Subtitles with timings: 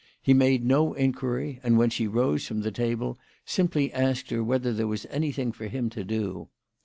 [0.19, 4.73] He made no inquiry, and when she rose from the table simply asked her whether
[4.73, 6.49] there was anything for him to do.